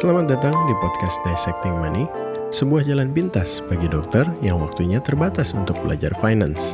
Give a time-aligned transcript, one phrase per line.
[0.00, 2.08] Selamat datang di podcast Dissecting Money,
[2.56, 6.72] sebuah jalan pintas bagi dokter yang waktunya terbatas untuk belajar finance.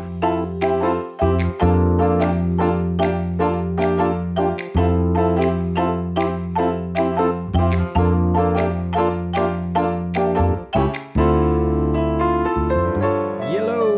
[13.51, 13.91] Hello,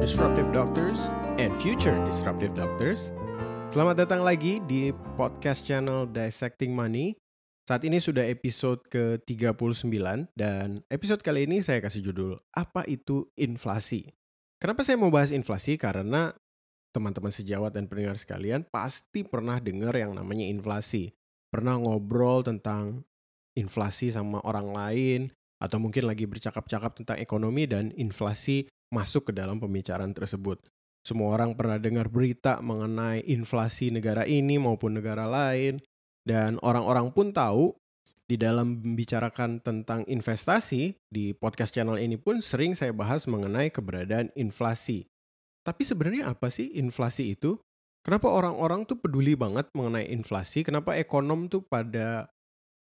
[0.00, 3.12] disruptive doctors and future disruptive doctors.
[3.68, 7.20] Selamat datang lagi di podcast channel Dissecting Money.
[7.70, 9.94] Saat ini sudah episode ke-39
[10.34, 14.10] dan episode kali ini saya kasih judul Apa itu inflasi?
[14.58, 15.78] Kenapa saya mau bahas inflasi?
[15.78, 16.34] Karena
[16.90, 21.14] teman-teman sejawat dan pendengar sekalian pasti pernah dengar yang namanya inflasi.
[21.46, 23.06] Pernah ngobrol tentang
[23.54, 25.20] inflasi sama orang lain
[25.62, 30.58] atau mungkin lagi bercakap-cakap tentang ekonomi dan inflasi masuk ke dalam pembicaraan tersebut.
[31.06, 35.78] Semua orang pernah dengar berita mengenai inflasi negara ini maupun negara lain,
[36.24, 37.76] dan orang-orang pun tahu
[38.30, 44.30] di dalam membicarakan tentang investasi di podcast channel ini pun sering saya bahas mengenai keberadaan
[44.38, 45.10] inflasi.
[45.66, 47.58] Tapi sebenarnya apa sih inflasi itu?
[48.06, 50.62] Kenapa orang-orang tuh peduli banget mengenai inflasi?
[50.62, 52.30] Kenapa ekonom tuh pada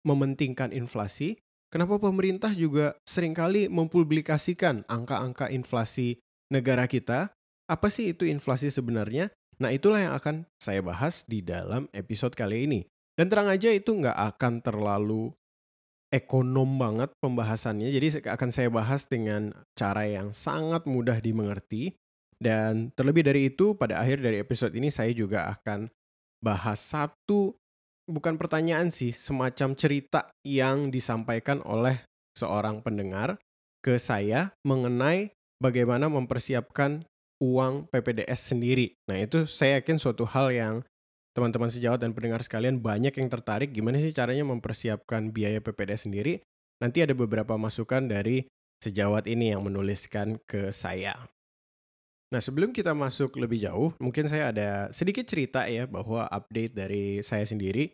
[0.09, 1.37] mementingkan inflasi?
[1.69, 6.17] Kenapa pemerintah juga sering kali mempublikasikan angka-angka inflasi
[6.49, 7.37] negara kita?
[7.69, 9.31] Apa sih itu inflasi sebenarnya?
[9.61, 12.81] Nah itulah yang akan saya bahas di dalam episode kali ini.
[13.17, 15.33] Dan terang aja itu nggak akan terlalu
[16.13, 17.89] ekonom banget pembahasannya.
[17.91, 21.97] Jadi akan saya bahas dengan cara yang sangat mudah dimengerti.
[22.37, 25.89] Dan terlebih dari itu, pada akhir dari episode ini saya juga akan
[26.45, 27.57] bahas satu,
[28.05, 32.05] bukan pertanyaan sih, semacam cerita yang disampaikan oleh
[32.37, 33.41] seorang pendengar
[33.81, 37.09] ke saya mengenai bagaimana mempersiapkan
[37.41, 38.93] uang PPDS sendiri.
[39.09, 40.75] Nah itu saya yakin suatu hal yang
[41.37, 46.41] teman-teman sejawat dan pendengar sekalian banyak yang tertarik gimana sih caranya mempersiapkan biaya PPDS sendiri.
[46.81, 48.49] Nanti ada beberapa masukan dari
[48.81, 51.29] sejawat ini yang menuliskan ke saya.
[52.33, 57.21] Nah sebelum kita masuk lebih jauh, mungkin saya ada sedikit cerita ya bahwa update dari
[57.21, 57.93] saya sendiri.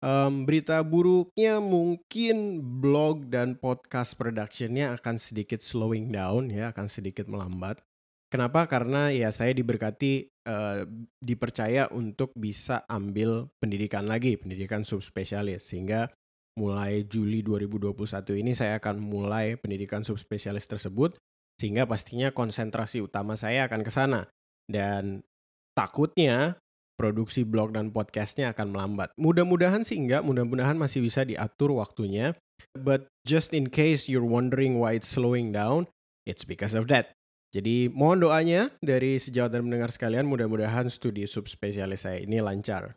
[0.00, 7.28] Um, berita buruknya mungkin blog dan podcast productionnya akan sedikit slowing down ya, akan sedikit
[7.28, 7.82] melambat.
[8.30, 8.70] Kenapa?
[8.70, 10.86] Karena ya saya diberkati uh,
[11.18, 16.14] dipercaya untuk bisa ambil pendidikan lagi, pendidikan subspesialis sehingga
[16.54, 17.98] mulai Juli 2021
[18.38, 21.18] ini saya akan mulai pendidikan subspesialis tersebut
[21.58, 24.30] sehingga pastinya konsentrasi utama saya akan ke sana
[24.70, 25.26] dan
[25.74, 26.56] takutnya
[26.94, 29.08] produksi blog dan podcastnya akan melambat.
[29.16, 32.36] Mudah-mudahan sih enggak, mudah-mudahan masih bisa diatur waktunya.
[32.76, 35.88] But just in case you're wondering why it's slowing down,
[36.28, 37.16] it's because of that.
[37.50, 42.94] Jadi mohon doanya dari sejawat dan mendengar sekalian mudah-mudahan studi subspesialis saya ini lancar.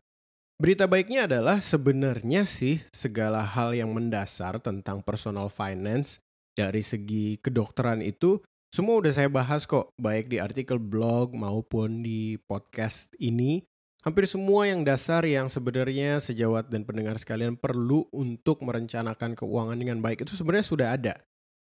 [0.62, 6.22] Berita baiknya adalah sebenarnya sih segala hal yang mendasar tentang personal finance
[6.54, 8.38] dari segi kedokteran itu
[8.70, 13.66] semua udah saya bahas kok baik di artikel blog maupun di podcast ini.
[14.06, 20.02] Hampir semua yang dasar yang sebenarnya sejawat dan pendengar sekalian perlu untuk merencanakan keuangan dengan
[20.02, 21.16] baik itu sebenarnya sudah ada.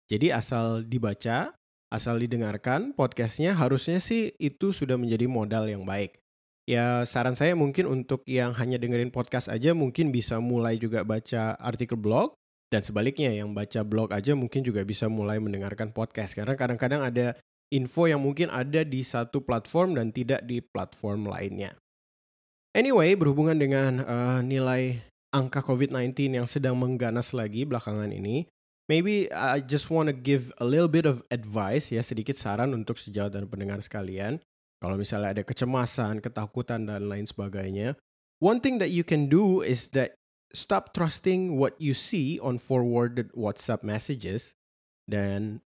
[0.09, 1.53] Jadi asal dibaca,
[1.93, 6.17] asal didengarkan podcastnya harusnya sih itu sudah menjadi modal yang baik.
[6.65, 11.53] Ya saran saya mungkin untuk yang hanya dengerin podcast aja mungkin bisa mulai juga baca
[11.61, 12.33] artikel blog
[12.73, 17.37] dan sebaliknya yang baca blog aja mungkin juga bisa mulai mendengarkan podcast karena kadang-kadang ada
[17.69, 21.77] info yang mungkin ada di satu platform dan tidak di platform lainnya.
[22.73, 28.49] Anyway, berhubungan dengan uh, nilai angka COVID-19 yang sedang mengganas lagi belakangan ini,
[28.93, 33.01] maybe I just want to give a little bit of advice ya sedikit saran untuk
[33.01, 34.37] sejawat dan pendengar sekalian.
[34.77, 37.97] Kalau misalnya ada kecemasan, ketakutan dan lain sebagainya,
[38.37, 40.13] one thing that you can do is that
[40.53, 44.53] stop trusting what you see on forwarded WhatsApp messages
[45.09, 45.65] dan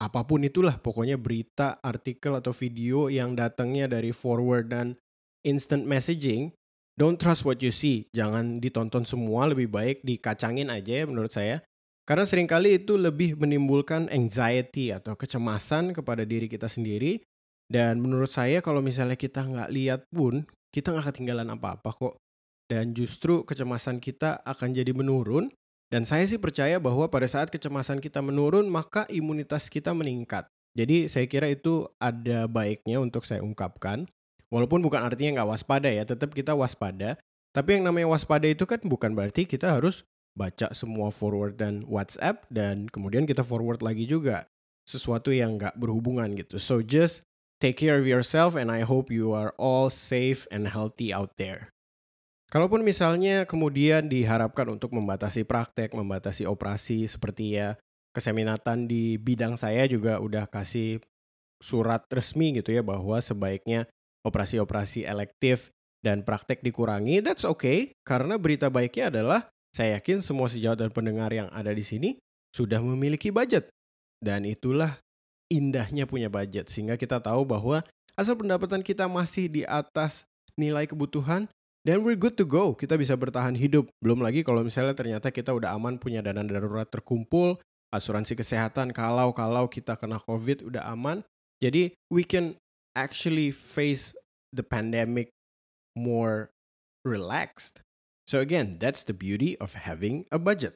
[0.00, 4.96] apa pun itulah pokoknya berita, artikel atau video yang datangnya dari forward dan
[5.44, 6.52] instant messaging,
[6.94, 8.08] don't trust what you see.
[8.12, 11.64] Jangan ditonton semua, lebih baik dikacangin aja ya menurut saya.
[12.06, 17.18] Karena sering kali itu lebih menimbulkan anxiety atau kecemasan kepada diri kita sendiri.
[17.66, 22.14] Dan menurut saya kalau misalnya kita nggak lihat pun, kita nggak ketinggalan apa-apa kok.
[22.70, 25.50] Dan justru kecemasan kita akan jadi menurun.
[25.90, 30.46] Dan saya sih percaya bahwa pada saat kecemasan kita menurun, maka imunitas kita meningkat.
[30.78, 34.06] Jadi saya kira itu ada baiknya untuk saya ungkapkan.
[34.46, 37.18] Walaupun bukan artinya nggak waspada ya, tetap kita waspada.
[37.50, 42.44] Tapi yang namanya waspada itu kan bukan berarti kita harus baca semua forward dan WhatsApp
[42.52, 44.44] dan kemudian kita forward lagi juga
[44.84, 46.60] sesuatu yang nggak berhubungan gitu.
[46.60, 47.24] So just
[47.58, 51.72] take care of yourself and I hope you are all safe and healthy out there.
[52.46, 57.74] Kalaupun misalnya kemudian diharapkan untuk membatasi praktek, membatasi operasi seperti ya
[58.14, 61.02] keseminatan di bidang saya juga udah kasih
[61.58, 63.90] surat resmi gitu ya bahwa sebaiknya
[64.22, 65.74] operasi-operasi elektif
[66.06, 67.90] dan praktek dikurangi, that's okay.
[68.06, 72.10] Karena berita baiknya adalah saya yakin semua sejawat dan pendengar yang ada di sini
[72.54, 73.68] sudah memiliki budget.
[74.18, 74.98] Dan itulah
[75.52, 76.72] indahnya punya budget.
[76.72, 77.84] Sehingga kita tahu bahwa
[78.16, 80.24] asal pendapatan kita masih di atas
[80.56, 81.46] nilai kebutuhan,
[81.86, 82.74] dan we're good to go.
[82.74, 83.86] Kita bisa bertahan hidup.
[84.02, 87.62] Belum lagi kalau misalnya ternyata kita udah aman punya dana darurat terkumpul,
[87.94, 91.22] asuransi kesehatan kalau-kalau kita kena COVID udah aman.
[91.62, 92.58] Jadi we can
[92.98, 94.10] actually face
[94.50, 95.30] the pandemic
[95.94, 96.50] more
[97.06, 97.85] relaxed.
[98.26, 100.74] So again, that's the beauty of having a budget.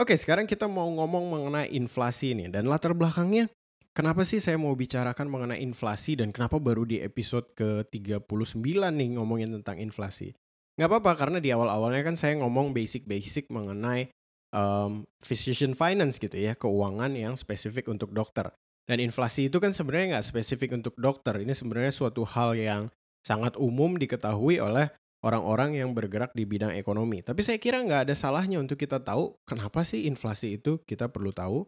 [0.00, 3.52] Oke, sekarang kita mau ngomong mengenai inflasi ini dan latar belakangnya.
[3.92, 9.52] Kenapa sih saya mau bicarakan mengenai inflasi dan kenapa baru di episode ke-39 nih ngomongin
[9.60, 10.32] tentang inflasi?
[10.80, 14.08] Nggak apa-apa karena di awal-awalnya kan saya ngomong basic-basic mengenai
[14.56, 18.48] um, physician finance gitu ya, keuangan yang spesifik untuk dokter.
[18.88, 21.36] Dan inflasi itu kan sebenarnya nggak spesifik untuk dokter.
[21.36, 22.88] Ini sebenarnya suatu hal yang
[23.20, 24.88] sangat umum diketahui oleh
[25.22, 27.22] orang-orang yang bergerak di bidang ekonomi.
[27.22, 31.30] Tapi saya kira nggak ada salahnya untuk kita tahu kenapa sih inflasi itu kita perlu
[31.30, 31.64] tahu.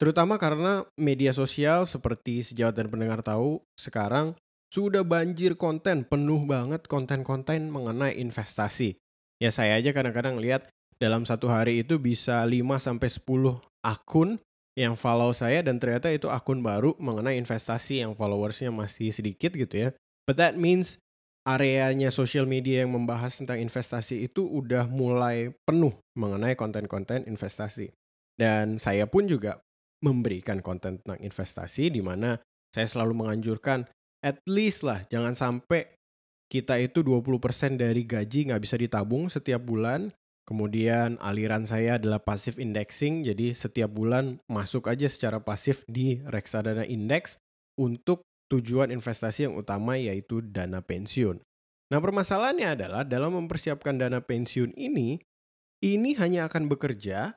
[0.00, 4.32] Terutama karena media sosial seperti sejawat dan pendengar tahu sekarang
[4.70, 8.96] sudah banjir konten, penuh banget konten-konten mengenai investasi.
[9.42, 10.70] Ya saya aja kadang-kadang lihat
[11.00, 14.36] dalam satu hari itu bisa 5 sampai 10 akun
[14.78, 19.88] yang follow saya dan ternyata itu akun baru mengenai investasi yang followersnya masih sedikit gitu
[19.88, 19.90] ya.
[20.24, 21.02] But that means
[21.50, 27.90] areanya sosial media yang membahas tentang investasi itu udah mulai penuh mengenai konten-konten investasi.
[28.38, 29.58] Dan saya pun juga
[30.00, 32.40] memberikan konten tentang investasi di mana
[32.72, 33.84] saya selalu menganjurkan
[34.24, 35.92] at least lah jangan sampai
[36.50, 40.10] kita itu 20% dari gaji nggak bisa ditabung setiap bulan.
[40.48, 46.82] Kemudian aliran saya adalah passive indexing, jadi setiap bulan masuk aja secara pasif di reksadana
[46.82, 47.38] indeks
[47.78, 51.38] untuk tujuan investasi yang utama yaitu dana pensiun.
[51.90, 55.18] Nah, permasalahannya adalah dalam mempersiapkan dana pensiun ini,
[55.82, 57.34] ini hanya akan bekerja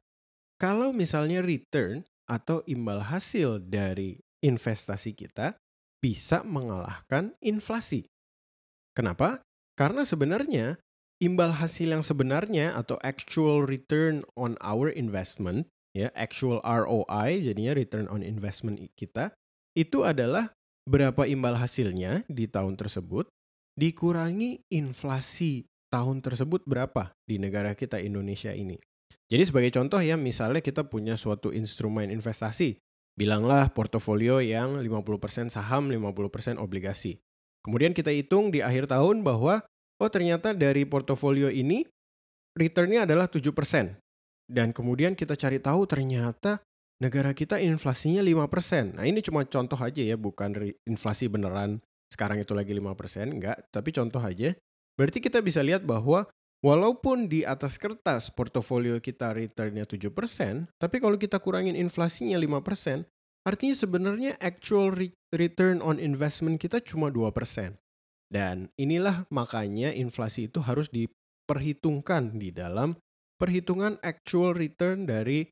[0.62, 5.58] kalau misalnya return atau imbal hasil dari investasi kita
[6.04, 8.06] bisa mengalahkan inflasi.
[8.94, 9.42] Kenapa?
[9.74, 10.78] Karena sebenarnya
[11.18, 18.06] imbal hasil yang sebenarnya atau actual return on our investment, ya, actual ROI jadinya return
[18.12, 19.34] on investment kita
[19.74, 23.32] itu adalah berapa imbal hasilnya di tahun tersebut
[23.80, 28.78] dikurangi inflasi tahun tersebut berapa di negara kita Indonesia ini.
[29.30, 32.78] Jadi sebagai contoh ya misalnya kita punya suatu instrumen investasi,
[33.18, 37.18] bilanglah portofolio yang 50% saham, 50% obligasi.
[37.64, 39.64] Kemudian kita hitung di akhir tahun bahwa
[40.02, 41.88] oh ternyata dari portofolio ini
[42.54, 43.50] returnnya adalah 7%.
[44.44, 46.60] Dan kemudian kita cari tahu ternyata
[47.04, 48.96] negara kita inflasinya 5%.
[48.96, 50.56] Nah ini cuma contoh aja ya, bukan
[50.88, 53.68] inflasi beneran sekarang itu lagi 5%, enggak.
[53.68, 54.56] Tapi contoh aja.
[54.96, 56.32] Berarti kita bisa lihat bahwa
[56.64, 63.04] walaupun di atas kertas portofolio kita returnnya 7%, tapi kalau kita kurangin inflasinya 5%,
[63.44, 64.96] artinya sebenarnya actual
[65.36, 67.76] return on investment kita cuma 2%.
[68.32, 72.98] Dan inilah makanya inflasi itu harus diperhitungkan di dalam
[73.38, 75.50] perhitungan actual return dari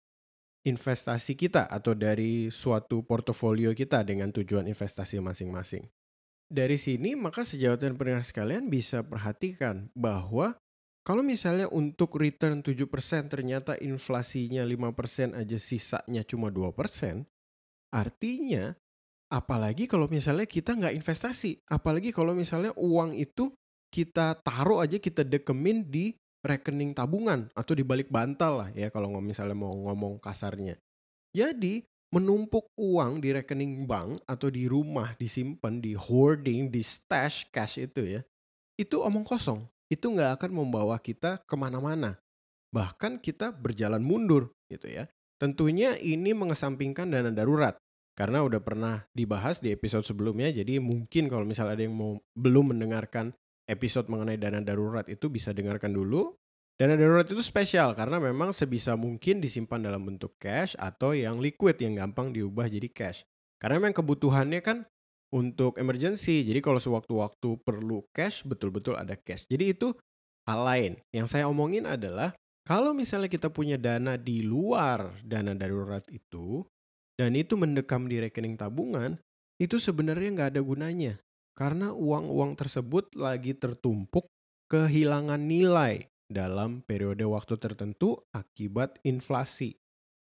[0.61, 5.89] investasi kita atau dari suatu portofolio kita dengan tujuan investasi masing-masing.
[6.51, 10.59] Dari sini maka sejawat dan pendengar sekalian bisa perhatikan bahwa
[11.01, 12.85] kalau misalnya untuk return 7%
[13.31, 17.25] ternyata inflasinya 5% aja sisanya cuma 2%,
[17.89, 18.77] artinya
[19.33, 23.49] apalagi kalau misalnya kita nggak investasi, apalagi kalau misalnya uang itu
[23.89, 29.13] kita taruh aja kita dekemin di rekening tabungan atau di balik bantal lah ya kalau
[29.21, 30.77] misalnya mau ngomong kasarnya.
[31.31, 37.79] Jadi menumpuk uang di rekening bank atau di rumah disimpan di hoarding di stash cash
[37.79, 38.21] itu ya
[38.75, 39.63] itu omong kosong.
[39.87, 42.17] Itu nggak akan membawa kita ke mana-mana.
[42.73, 45.05] Bahkan kita berjalan mundur gitu ya.
[45.37, 47.77] Tentunya ini mengesampingkan dana darurat.
[48.11, 52.75] Karena udah pernah dibahas di episode sebelumnya jadi mungkin kalau misalnya ada yang mau belum
[52.75, 53.31] mendengarkan
[53.71, 56.35] episode mengenai dana darurat itu bisa dengarkan dulu.
[56.75, 61.79] Dana darurat itu spesial karena memang sebisa mungkin disimpan dalam bentuk cash atau yang liquid
[61.79, 63.23] yang gampang diubah jadi cash.
[63.61, 64.77] Karena memang kebutuhannya kan
[65.31, 66.43] untuk emergency.
[66.43, 69.47] Jadi kalau sewaktu-waktu perlu cash, betul-betul ada cash.
[69.47, 69.95] Jadi itu
[70.49, 70.93] hal lain.
[71.15, 72.35] Yang saya omongin adalah
[72.67, 76.65] kalau misalnya kita punya dana di luar dana darurat itu,
[77.17, 79.17] dan itu mendekam di rekening tabungan,
[79.61, 81.13] itu sebenarnya nggak ada gunanya.
[81.57, 84.27] Karena uang-uang tersebut lagi tertumpuk
[84.71, 89.75] kehilangan nilai dalam periode waktu tertentu akibat inflasi.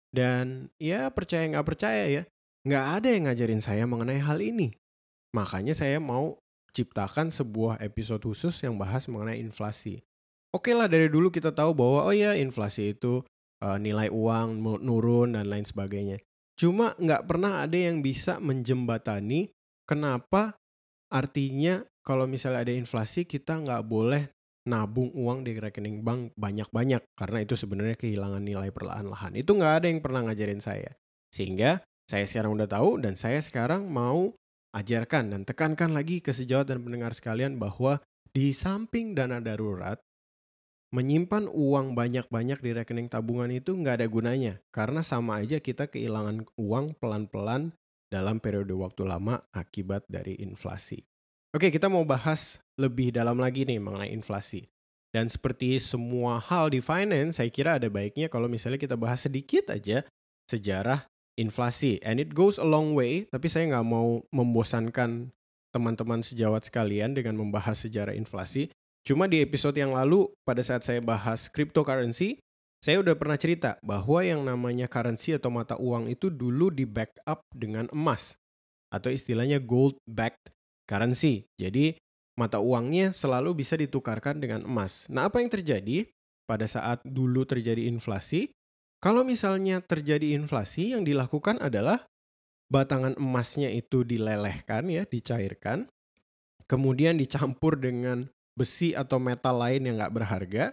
[0.08, 2.24] Dan ya percaya nggak percaya ya,
[2.64, 4.72] nggak ada yang ngajarin saya mengenai hal ini.
[5.36, 6.40] Makanya saya mau
[6.72, 10.00] ciptakan sebuah episode khusus yang bahas mengenai inflasi.
[10.56, 13.20] Oke lah dari dulu kita tahu bahwa oh ya inflasi itu
[13.62, 16.24] uh, nilai uang nurun dan lain sebagainya.
[16.58, 19.52] Cuma nggak pernah ada yang bisa menjembatani
[19.86, 20.58] kenapa
[21.08, 24.32] artinya kalau misalnya ada inflasi kita nggak boleh
[24.68, 29.36] nabung uang di rekening bank banyak-banyak karena itu sebenarnya kehilangan nilai perlahan-lahan.
[29.40, 30.92] Itu nggak ada yang pernah ngajarin saya.
[31.32, 34.36] Sehingga saya sekarang udah tahu dan saya sekarang mau
[34.76, 38.04] ajarkan dan tekankan lagi ke sejawat dan pendengar sekalian bahwa
[38.36, 39.98] di samping dana darurat,
[40.92, 46.48] menyimpan uang banyak-banyak di rekening tabungan itu nggak ada gunanya karena sama aja kita kehilangan
[46.56, 47.76] uang pelan-pelan
[48.08, 51.04] dalam periode waktu lama akibat dari inflasi.
[51.56, 54.68] Oke, kita mau bahas lebih dalam lagi nih mengenai inflasi.
[55.16, 59.72] Dan seperti semua hal di finance, saya kira ada baiknya kalau misalnya kita bahas sedikit
[59.72, 60.04] aja
[60.52, 61.08] sejarah
[61.40, 61.98] inflasi.
[62.04, 65.32] And it goes a long way, tapi saya nggak mau membosankan
[65.72, 68.70] teman-teman sejawat sekalian dengan membahas sejarah inflasi.
[69.08, 72.44] Cuma di episode yang lalu, pada saat saya bahas cryptocurrency,
[72.78, 77.42] saya udah pernah cerita bahwa yang namanya currency atau mata uang itu dulu di backup
[77.52, 78.38] dengan emas.
[78.88, 80.54] Atau istilahnya gold backed
[80.88, 81.50] currency.
[81.60, 82.00] Jadi
[82.38, 85.10] mata uangnya selalu bisa ditukarkan dengan emas.
[85.10, 86.08] Nah, apa yang terjadi
[86.48, 88.54] pada saat dulu terjadi inflasi?
[88.98, 92.08] Kalau misalnya terjadi inflasi, yang dilakukan adalah
[92.72, 95.86] batangan emasnya itu dilelehkan ya, dicairkan,
[96.66, 98.26] kemudian dicampur dengan
[98.58, 100.66] besi atau metal lain yang nggak berharga,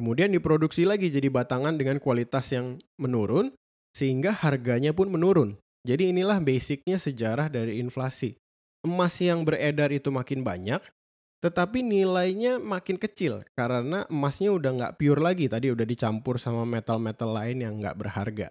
[0.00, 3.52] kemudian diproduksi lagi jadi batangan dengan kualitas yang menurun,
[3.92, 5.60] sehingga harganya pun menurun.
[5.84, 8.40] Jadi inilah basicnya sejarah dari inflasi
[8.80, 10.80] emas yang beredar itu makin banyak,
[11.44, 15.48] tetapi nilainya makin kecil karena emasnya udah nggak pure lagi.
[15.48, 18.48] Tadi udah dicampur sama metal-metal lain yang nggak berharga.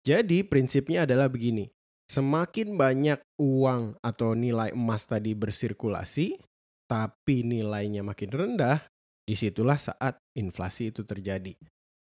[0.00, 1.68] Jadi prinsipnya adalah begini,
[2.08, 6.40] semakin banyak uang atau nilai emas tadi bersirkulasi,
[6.88, 8.80] tapi nilainya makin rendah,
[9.24, 11.54] di situlah saat inflasi itu terjadi.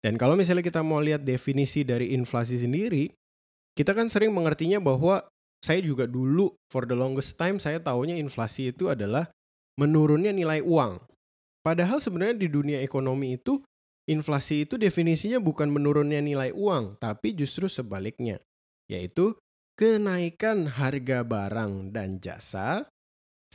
[0.04, 3.08] Dan kalau misalnya kita mau lihat definisi dari inflasi sendiri,
[3.74, 5.24] kita kan sering mengertinya bahwa
[5.64, 9.32] saya juga dulu for the longest time saya tahunya inflasi itu adalah
[9.80, 11.00] menurunnya nilai uang.
[11.64, 13.64] Padahal sebenarnya di dunia ekonomi itu
[14.12, 18.44] inflasi itu definisinya bukan menurunnya nilai uang, tapi justru sebaliknya,
[18.92, 19.40] yaitu
[19.80, 22.92] kenaikan harga barang dan jasa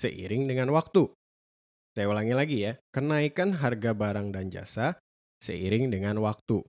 [0.00, 1.12] seiring dengan waktu.
[1.98, 5.02] Saya ulangi lagi ya, kenaikan harga barang dan jasa
[5.42, 6.62] seiring dengan waktu.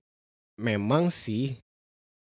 [0.58, 1.62] Memang sih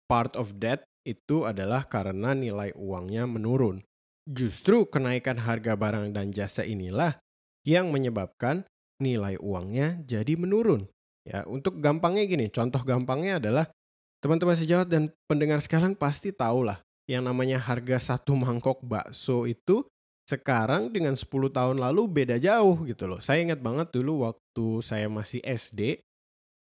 [0.05, 3.81] part of that itu adalah karena nilai uangnya menurun.
[4.29, 7.17] Justru kenaikan harga barang dan jasa inilah
[7.65, 8.69] yang menyebabkan
[9.01, 10.85] nilai uangnya jadi menurun.
[11.25, 13.73] Ya, untuk gampangnya gini, contoh gampangnya adalah
[14.21, 19.89] teman-teman sejawat dan pendengar sekarang pasti tahu lah yang namanya harga satu mangkok bakso itu
[20.31, 23.19] sekarang dengan 10 tahun lalu beda jauh gitu loh.
[23.19, 25.99] Saya ingat banget dulu waktu saya masih SD,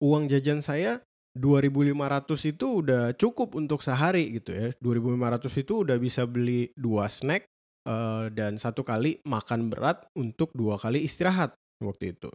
[0.01, 1.05] uang jajan saya
[1.37, 4.67] 2.500 itu udah cukup untuk sehari gitu ya.
[4.81, 7.47] 2.500 itu udah bisa beli dua snack
[7.87, 12.33] uh, dan satu kali makan berat untuk dua kali istirahat waktu itu.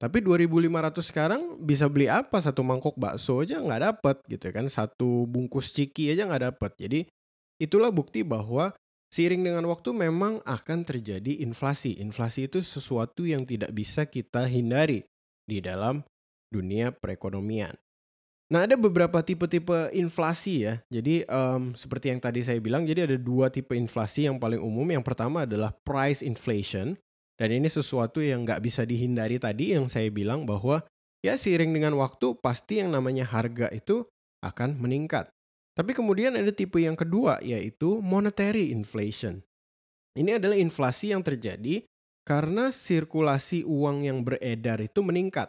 [0.00, 2.40] Tapi 2.500 sekarang bisa beli apa?
[2.40, 4.66] Satu mangkok bakso aja nggak dapet gitu kan.
[4.72, 6.72] Satu bungkus ciki aja nggak dapet.
[6.80, 7.00] Jadi
[7.60, 8.72] itulah bukti bahwa
[9.10, 11.98] seiring dengan waktu memang akan terjadi inflasi.
[11.98, 15.04] Inflasi itu sesuatu yang tidak bisa kita hindari
[15.44, 16.06] di dalam
[16.50, 17.74] dunia perekonomian.
[18.50, 20.82] Nah, ada beberapa tipe-tipe inflasi ya.
[20.90, 24.86] Jadi um, seperti yang tadi saya bilang, jadi ada dua tipe inflasi yang paling umum.
[24.90, 26.98] Yang pertama adalah price inflation.
[27.38, 30.82] Dan ini sesuatu yang nggak bisa dihindari tadi yang saya bilang bahwa
[31.22, 34.02] ya seiring dengan waktu pasti yang namanya harga itu
[34.42, 35.30] akan meningkat.
[35.80, 39.40] Tapi kemudian ada tipe yang kedua yaitu monetary inflation.
[40.12, 41.88] Ini adalah inflasi yang terjadi
[42.28, 45.48] karena sirkulasi uang yang beredar itu meningkat.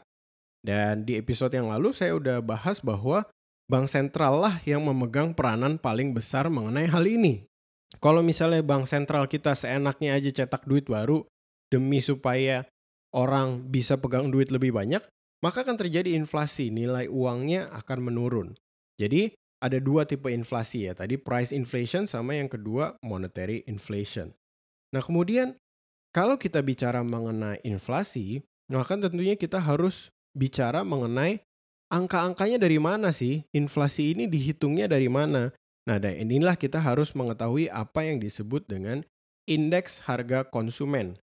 [0.63, 3.27] Dan di episode yang lalu saya udah bahas bahwa
[3.67, 7.43] bank sentral lah yang memegang peranan paling besar mengenai hal ini.
[8.00, 11.27] Kalau misalnya bank sentral kita seenaknya aja cetak duit baru
[11.67, 12.63] demi supaya
[13.11, 15.03] orang bisa pegang duit lebih banyak,
[15.43, 18.55] maka akan terjadi inflasi, nilai uangnya akan menurun.
[18.95, 24.34] Jadi ada dua tipe inflasi ya, tadi price inflation sama yang kedua monetary inflation.
[24.91, 25.56] Nah kemudian
[26.12, 31.39] kalau kita bicara mengenai inflasi, maka tentunya kita harus bicara mengenai
[31.91, 33.48] angka-angkanya dari mana sih?
[33.56, 35.56] Inflasi ini dihitungnya dari mana?
[35.88, 39.01] Nah, dan inilah kita harus mengetahui apa yang disebut dengan
[39.50, 41.18] indeks harga konsumen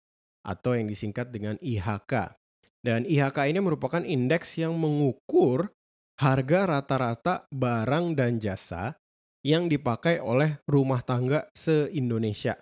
[0.43, 2.35] atau yang disingkat dengan IHK.
[2.81, 5.75] Dan IHK ini merupakan indeks yang mengukur
[6.17, 8.97] harga rata-rata barang dan jasa
[9.45, 12.59] yang dipakai oleh rumah tangga se-Indonesia.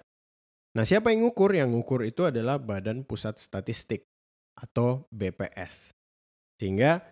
[0.75, 1.55] Nah, siapa yang ngukur?
[1.55, 4.03] Yang ngukur itu adalah Badan Pusat Statistik
[4.59, 5.95] atau BPS.
[6.59, 7.09] Sehingga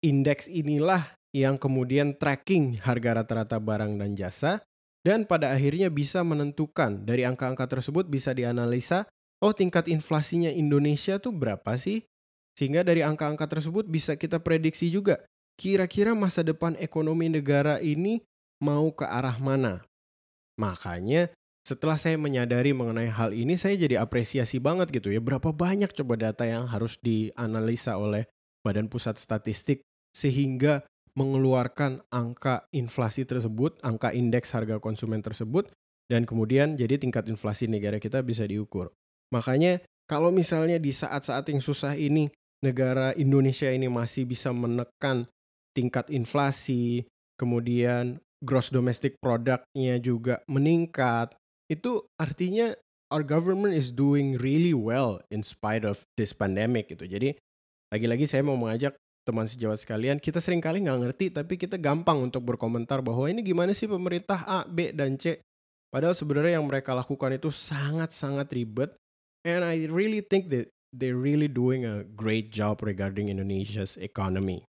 [0.00, 4.64] indeks inilah yang kemudian tracking harga rata-rata barang dan jasa
[5.04, 9.08] dan pada akhirnya bisa menentukan dari angka-angka tersebut bisa dianalisa
[9.40, 12.04] oh tingkat inflasinya Indonesia tuh berapa sih?
[12.52, 15.24] Sehingga dari angka-angka tersebut bisa kita prediksi juga
[15.58, 18.22] kira-kira masa depan ekonomi negara ini
[18.62, 19.82] mau ke arah mana.
[20.60, 21.32] Makanya
[21.62, 25.22] setelah saya menyadari mengenai hal ini, saya jadi apresiasi banget gitu ya.
[25.22, 28.26] Berapa banyak coba data yang harus dianalisa oleh
[28.66, 30.82] Badan Pusat Statistik sehingga
[31.14, 35.70] mengeluarkan angka inflasi tersebut, angka indeks harga konsumen tersebut,
[36.10, 38.90] dan kemudian jadi tingkat inflasi negara kita bisa diukur.
[39.30, 39.80] Makanya
[40.10, 42.32] kalau misalnya di saat-saat yang susah ini,
[42.64, 45.30] negara Indonesia ini masih bisa menekan
[45.72, 47.04] tingkat inflasi,
[47.40, 51.34] kemudian gross domestic productnya juga meningkat,
[51.70, 52.76] itu artinya
[53.12, 57.04] our government is doing really well in spite of this pandemic gitu.
[57.04, 57.36] Jadi
[57.92, 62.18] lagi-lagi saya mau mengajak teman sejawat sekalian, kita sering kali nggak ngerti tapi kita gampang
[62.26, 65.38] untuk berkomentar bahwa ini gimana sih pemerintah A, B, dan C.
[65.92, 68.96] Padahal sebenarnya yang mereka lakukan itu sangat-sangat ribet.
[69.44, 74.64] And I really think that they're really doing a great job regarding Indonesia's economy.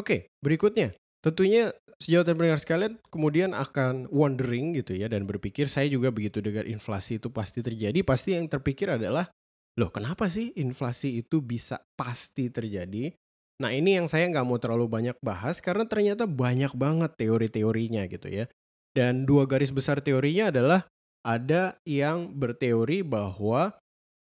[0.00, 0.96] Oke, berikutnya.
[1.20, 6.40] Tentunya sejauh dan pendengar sekalian kemudian akan wondering gitu ya dan berpikir saya juga begitu
[6.40, 8.00] dengar inflasi itu pasti terjadi.
[8.00, 9.28] Pasti yang terpikir adalah
[9.76, 13.12] loh kenapa sih inflasi itu bisa pasti terjadi?
[13.60, 18.32] Nah ini yang saya nggak mau terlalu banyak bahas karena ternyata banyak banget teori-teorinya gitu
[18.32, 18.48] ya.
[18.96, 20.88] Dan dua garis besar teorinya adalah
[21.20, 23.76] ada yang berteori bahwa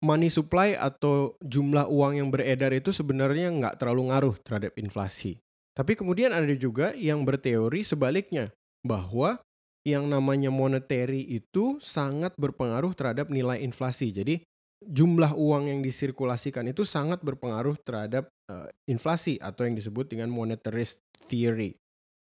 [0.04, 5.40] money supply atau jumlah uang yang beredar itu sebenarnya nggak terlalu ngaruh terhadap inflasi
[5.72, 8.52] tapi kemudian ada juga yang berteori sebaliknya,
[8.84, 9.40] bahwa
[9.82, 14.14] yang namanya monetary itu sangat berpengaruh terhadap nilai inflasi.
[14.14, 14.46] Jadi
[14.82, 21.02] jumlah uang yang disirkulasikan itu sangat berpengaruh terhadap uh, inflasi atau yang disebut dengan monetarist
[21.30, 21.78] theory.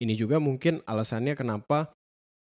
[0.01, 1.91] Ini juga mungkin alasannya kenapa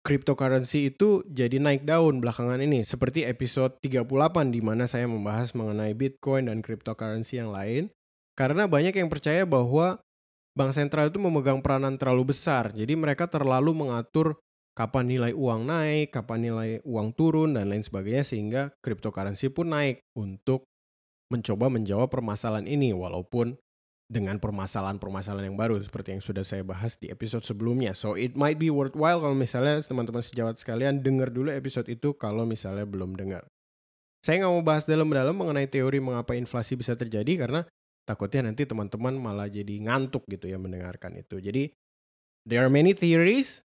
[0.05, 4.05] cryptocurrency itu jadi naik daun belakangan ini seperti episode 38
[4.53, 7.89] di mana saya membahas mengenai Bitcoin dan cryptocurrency yang lain
[8.37, 9.97] karena banyak yang percaya bahwa
[10.55, 12.71] bank sentral itu memegang peranan terlalu besar.
[12.71, 14.39] Jadi mereka terlalu mengatur
[14.71, 20.01] kapan nilai uang naik, kapan nilai uang turun, dan lain sebagainya sehingga cryptocurrency pun naik
[20.15, 20.63] untuk
[21.31, 23.59] mencoba menjawab permasalahan ini walaupun
[24.05, 27.97] dengan permasalahan-permasalahan yang baru seperti yang sudah saya bahas di episode sebelumnya.
[27.97, 32.45] So it might be worthwhile kalau misalnya teman-teman sejawat sekalian dengar dulu episode itu kalau
[32.45, 33.49] misalnya belum dengar.
[34.21, 37.61] Saya nggak mau bahas dalam-dalam mengenai teori mengapa inflasi bisa terjadi karena
[38.05, 41.41] takutnya nanti teman-teman malah jadi ngantuk gitu ya mendengarkan itu.
[41.41, 41.73] Jadi
[42.45, 43.65] there are many theories.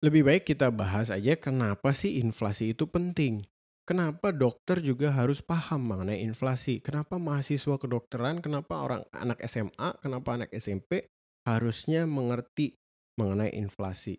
[0.00, 3.44] Lebih baik kita bahas aja kenapa sih inflasi itu penting.
[3.84, 6.78] Kenapa dokter juga harus paham mengenai inflasi?
[6.78, 11.10] Kenapa mahasiswa kedokteran, kenapa orang anak SMA, kenapa anak SMP
[11.44, 12.78] harusnya mengerti
[13.18, 14.14] mengenai inflasi?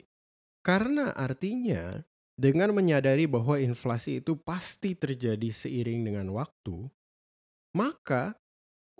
[0.61, 2.03] Karena artinya
[2.35, 6.89] dengan menyadari bahwa inflasi itu pasti terjadi seiring dengan waktu,
[7.77, 8.40] maka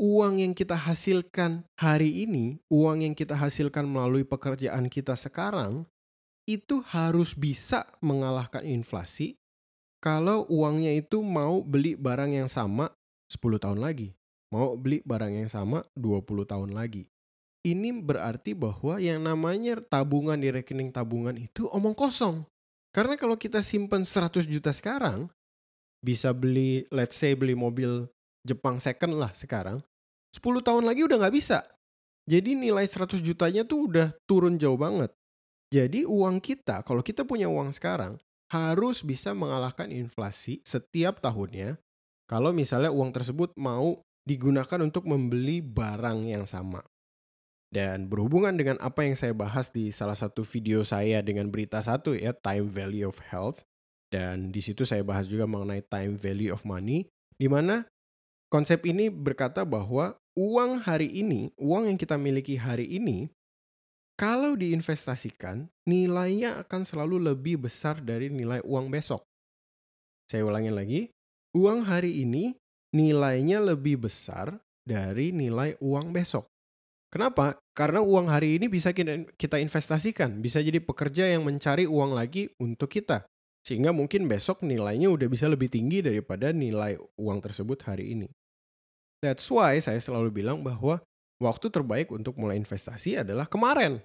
[0.01, 5.85] uang yang kita hasilkan hari ini, uang yang kita hasilkan melalui pekerjaan kita sekarang,
[6.49, 9.37] itu harus bisa mengalahkan inflasi
[10.01, 12.89] kalau uangnya itu mau beli barang yang sama
[13.29, 14.17] 10 tahun lagi,
[14.49, 17.05] mau beli barang yang sama 20 tahun lagi.
[17.61, 22.41] Ini berarti bahwa yang namanya tabungan di rekening tabungan itu omong kosong.
[22.89, 25.29] Karena kalau kita simpan 100 juta sekarang,
[26.01, 28.09] bisa beli, let's say beli mobil
[28.41, 29.85] Jepang second lah sekarang,
[30.31, 31.63] 10 tahun lagi udah nggak bisa.
[32.27, 35.11] Jadi nilai 100 jutanya tuh udah turun jauh banget.
[35.71, 38.19] Jadi uang kita, kalau kita punya uang sekarang,
[38.51, 41.79] harus bisa mengalahkan inflasi setiap tahunnya
[42.31, 46.79] kalau misalnya uang tersebut mau digunakan untuk membeli barang yang sama.
[47.71, 52.15] Dan berhubungan dengan apa yang saya bahas di salah satu video saya dengan berita satu
[52.15, 53.63] ya, time value of health.
[54.11, 57.87] Dan di situ saya bahas juga mengenai time value of money, di mana
[58.51, 63.27] konsep ini berkata bahwa uang hari ini, uang yang kita miliki hari ini,
[64.15, 69.25] kalau diinvestasikan, nilainya akan selalu lebih besar dari nilai uang besok.
[70.29, 71.01] Saya ulangi lagi,
[71.57, 72.53] uang hari ini
[72.93, 76.47] nilainya lebih besar dari nilai uang besok.
[77.11, 77.59] Kenapa?
[77.75, 78.95] Karena uang hari ini bisa
[79.35, 83.27] kita investasikan, bisa jadi pekerja yang mencari uang lagi untuk kita.
[83.67, 88.31] Sehingga mungkin besok nilainya udah bisa lebih tinggi daripada nilai uang tersebut hari ini.
[89.21, 90.97] That's why saya selalu bilang bahwa
[91.37, 94.01] waktu terbaik untuk mulai investasi adalah kemarin.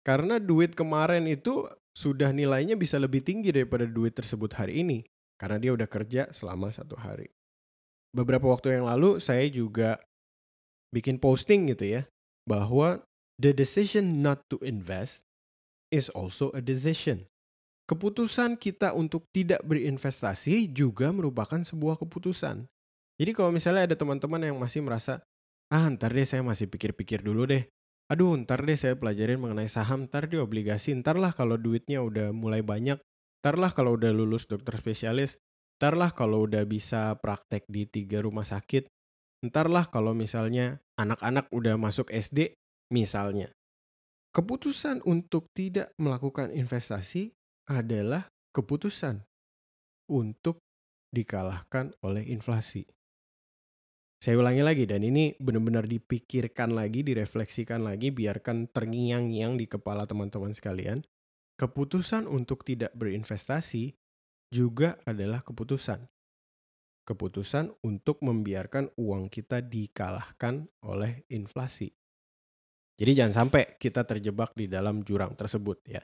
[0.00, 5.04] Karena duit kemarin itu sudah nilainya bisa lebih tinggi daripada duit tersebut hari ini.
[5.36, 7.28] Karena dia udah kerja selama satu hari.
[8.16, 10.00] Beberapa waktu yang lalu saya juga
[10.96, 12.02] bikin posting gitu ya.
[12.48, 13.04] Bahwa
[13.36, 15.24] the decision not to invest
[15.92, 17.28] is also a decision.
[17.84, 22.64] Keputusan kita untuk tidak berinvestasi juga merupakan sebuah keputusan.
[23.14, 25.22] Jadi kalau misalnya ada teman-teman yang masih merasa,
[25.70, 27.64] ah ntar deh saya masih pikir-pikir dulu deh.
[28.10, 32.34] Aduh ntar deh saya pelajarin mengenai saham, ntar di obligasi, ntar lah kalau duitnya udah
[32.34, 32.98] mulai banyak,
[33.40, 35.38] ntar lah kalau udah lulus dokter spesialis,
[35.78, 38.90] ntar lah kalau udah bisa praktek di tiga rumah sakit,
[39.46, 42.58] ntar lah kalau misalnya anak-anak udah masuk SD,
[42.92, 43.54] misalnya.
[44.34, 47.30] Keputusan untuk tidak melakukan investasi
[47.70, 49.22] adalah keputusan
[50.10, 50.58] untuk
[51.14, 52.82] dikalahkan oleh inflasi.
[54.24, 60.56] Saya ulangi lagi dan ini benar-benar dipikirkan lagi, direfleksikan lagi, biarkan terngiang-ngiang di kepala teman-teman
[60.56, 61.04] sekalian.
[61.60, 63.92] Keputusan untuk tidak berinvestasi
[64.48, 66.08] juga adalah keputusan.
[67.04, 71.92] Keputusan untuk membiarkan uang kita dikalahkan oleh inflasi.
[72.96, 76.00] Jadi jangan sampai kita terjebak di dalam jurang tersebut ya.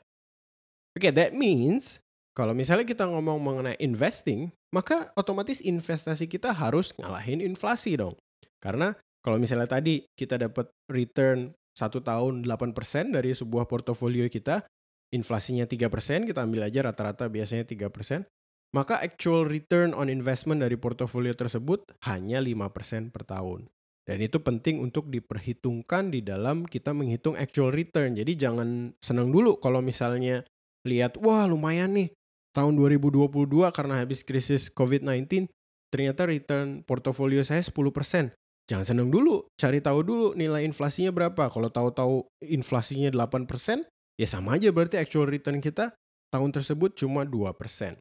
[0.92, 2.04] Oke, okay, that means
[2.36, 8.14] kalau misalnya kita ngomong mengenai investing, maka otomatis investasi kita harus ngalahin inflasi dong.
[8.62, 14.64] Karena kalau misalnya tadi kita dapat return satu tahun 8% dari sebuah portofolio kita,
[15.10, 18.26] inflasinya 3%, kita ambil aja rata-rata biasanya 3%,
[18.70, 23.66] maka actual return on investment dari portofolio tersebut hanya 5% per tahun.
[24.06, 28.18] Dan itu penting untuk diperhitungkan di dalam kita menghitung actual return.
[28.18, 30.42] Jadi jangan senang dulu kalau misalnya
[30.82, 32.08] lihat, wah lumayan nih,
[32.50, 33.30] tahun 2022
[33.70, 35.46] karena habis krisis COVID-19,
[35.90, 38.34] ternyata return portofolio saya 10%.
[38.70, 41.50] Jangan seneng dulu, cari tahu dulu nilai inflasinya berapa.
[41.50, 43.82] Kalau tahu-tahu inflasinya 8%,
[44.14, 45.90] ya sama aja berarti actual return kita
[46.30, 47.98] tahun tersebut cuma 2%.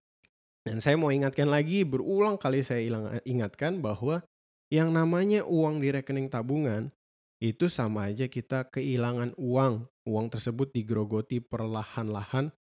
[0.61, 2.85] Dan saya mau ingatkan lagi, berulang kali saya
[3.25, 4.21] ingatkan bahwa
[4.69, 6.93] yang namanya uang di rekening tabungan
[7.41, 9.89] itu sama aja kita kehilangan uang.
[10.05, 12.53] Uang tersebut digrogoti perlahan-lahan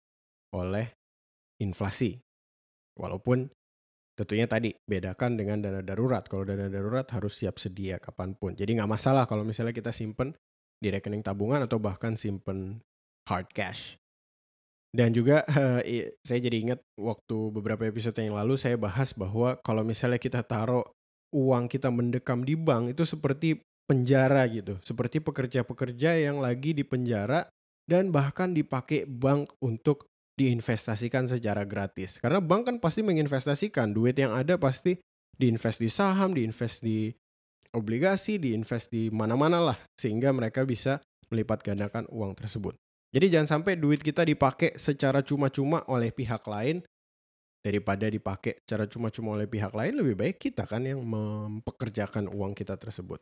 [0.56, 0.97] oleh
[1.62, 2.18] inflasi.
[2.98, 3.50] Walaupun
[4.18, 6.26] tentunya tadi bedakan dengan dana darurat.
[6.26, 8.58] Kalau dana darurat harus siap sedia kapan pun.
[8.58, 10.34] Jadi nggak masalah kalau misalnya kita simpen
[10.78, 12.82] di rekening tabungan atau bahkan simpen
[13.30, 13.98] hard cash.
[14.90, 15.46] Dan juga
[16.26, 20.82] saya jadi ingat waktu beberapa episode yang lalu saya bahas bahwa kalau misalnya kita taruh
[21.36, 24.82] uang kita mendekam di bank itu seperti penjara gitu.
[24.82, 27.46] Seperti pekerja-pekerja yang lagi di penjara
[27.86, 32.22] dan bahkan dipakai bank untuk diinvestasikan secara gratis.
[32.22, 35.02] Karena bank kan pasti menginvestasikan duit yang ada pasti
[35.36, 37.10] diinvest di saham, diinvest di
[37.74, 41.02] obligasi, diinvest di mana-mana lah sehingga mereka bisa
[41.34, 42.78] melipat gandakan uang tersebut.
[43.12, 46.86] Jadi jangan sampai duit kita dipakai secara cuma-cuma oleh pihak lain
[47.66, 52.78] daripada dipakai secara cuma-cuma oleh pihak lain lebih baik kita kan yang mempekerjakan uang kita
[52.78, 53.20] tersebut.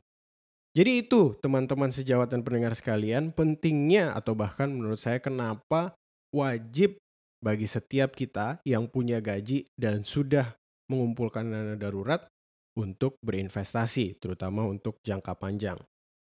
[0.75, 5.95] Jadi itu teman-teman sejawat dan pendengar sekalian pentingnya atau bahkan menurut saya kenapa
[6.36, 6.99] wajib
[7.45, 10.58] bagi setiap kita yang punya gaji dan sudah
[10.89, 12.25] mengumpulkan dana darurat
[12.73, 15.77] untuk berinvestasi, terutama untuk jangka panjang.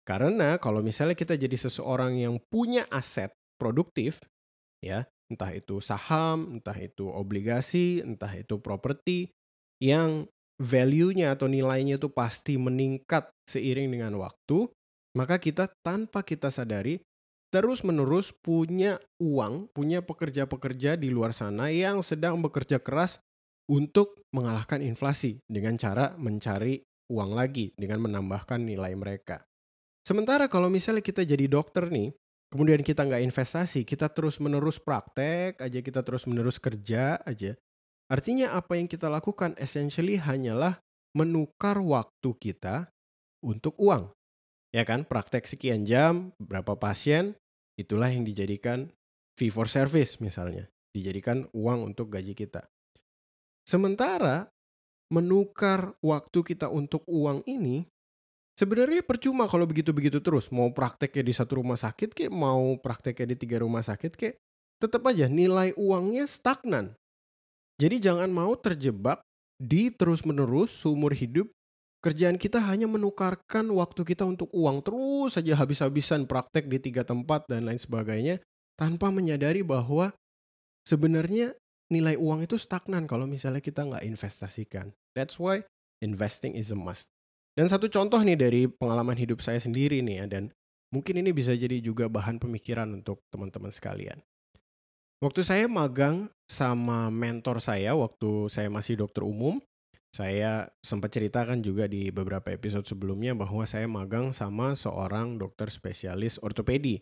[0.06, 4.22] Karena kalau misalnya kita jadi seseorang yang punya aset produktif,
[4.78, 9.34] ya, entah itu saham, entah itu obligasi, entah itu properti
[9.82, 10.30] yang
[10.62, 14.70] value-nya atau nilainya itu pasti meningkat seiring dengan waktu,
[15.18, 17.02] maka kita tanpa kita sadari
[17.50, 23.18] terus-menerus punya uang, punya pekerja-pekerja di luar sana yang sedang bekerja keras
[23.66, 29.42] untuk mengalahkan inflasi dengan cara mencari uang lagi dengan menambahkan nilai mereka.
[30.06, 32.14] Sementara kalau misalnya kita jadi dokter nih,
[32.50, 37.58] kemudian kita nggak investasi, kita terus-menerus praktek aja, kita terus-menerus kerja aja.
[38.10, 40.82] Artinya apa yang kita lakukan essentially hanyalah
[41.14, 42.90] menukar waktu kita
[43.42, 44.10] untuk uang
[44.70, 47.34] ya kan praktek sekian jam berapa pasien
[47.80, 48.92] itulah yang dijadikan
[49.34, 50.68] fee for service misalnya.
[50.90, 52.66] Dijadikan uang untuk gaji kita.
[53.64, 54.50] Sementara
[55.10, 57.86] menukar waktu kita untuk uang ini
[58.58, 60.50] sebenarnya percuma kalau begitu-begitu terus.
[60.50, 64.36] Mau prakteknya di satu rumah sakit kayak mau prakteknya di tiga rumah sakit kayak
[64.80, 66.96] tetap aja nilai uangnya stagnan.
[67.80, 69.24] Jadi jangan mau terjebak
[69.60, 71.48] di terus-menerus seumur hidup
[72.00, 77.44] Kerjaan kita hanya menukarkan waktu kita untuk uang terus saja habis-habisan praktek di tiga tempat
[77.44, 78.40] dan lain sebagainya
[78.80, 80.16] tanpa menyadari bahwa
[80.88, 81.52] sebenarnya
[81.92, 84.96] nilai uang itu stagnan kalau misalnya kita nggak investasikan.
[85.12, 85.68] That's why
[86.00, 87.04] investing is a must.
[87.52, 90.54] Dan satu contoh nih dari pengalaman hidup saya sendiri nih ya, dan
[90.94, 94.22] mungkin ini bisa jadi juga bahan pemikiran untuk teman-teman sekalian.
[95.20, 99.60] Waktu saya magang sama mentor saya waktu saya masih dokter umum,
[100.10, 106.42] saya sempat ceritakan juga di beberapa episode sebelumnya bahwa saya magang sama seorang dokter spesialis
[106.42, 106.98] ortopedi.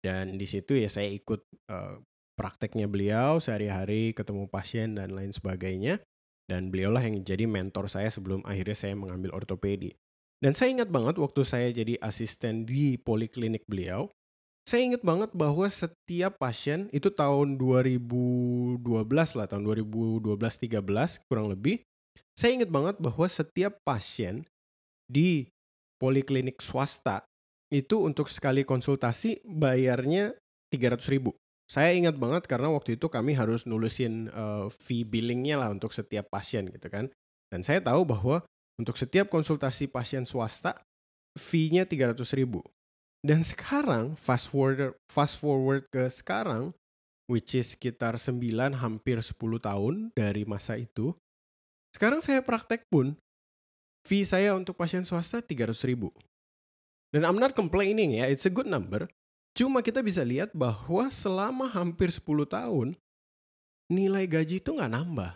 [0.00, 1.40] Dan di situ ya saya ikut
[1.72, 2.00] uh,
[2.36, 6.04] prakteknya beliau sehari-hari ketemu pasien dan lain sebagainya.
[6.44, 9.96] Dan beliaulah yang jadi mentor saya sebelum akhirnya saya mengambil ortopedi.
[10.40, 14.08] Dan saya ingat banget waktu saya jadi asisten di poliklinik beliau,
[14.64, 18.80] saya ingat banget bahwa setiap pasien itu tahun 2012
[19.36, 21.84] lah, tahun 2012-13 kurang lebih.
[22.38, 24.46] Saya ingat banget bahwa setiap pasien
[25.10, 25.50] di
[26.00, 27.26] poliklinik swasta
[27.70, 30.34] itu untuk sekali konsultasi bayarnya
[30.74, 31.36] 300 ribu.
[31.70, 36.26] Saya ingat banget karena waktu itu kami harus nulusin uh, fee billingnya lah untuk setiap
[36.26, 37.06] pasien gitu kan.
[37.46, 38.42] Dan saya tahu bahwa
[38.74, 40.82] untuk setiap konsultasi pasien swasta
[41.38, 42.66] fee-nya 300 ribu.
[43.22, 46.74] Dan sekarang fast forward fast forward ke sekarang
[47.30, 48.42] which is sekitar 9
[48.74, 51.14] hampir 10 tahun dari masa itu.
[51.94, 53.18] Sekarang saya praktek pun
[54.06, 56.14] fee saya untuk pasien swasta 300 ribu.
[57.10, 59.10] Dan I'm not complaining ya, it's a good number.
[59.58, 62.94] Cuma kita bisa lihat bahwa selama hampir 10 tahun,
[63.90, 65.34] nilai gaji itu nggak nambah.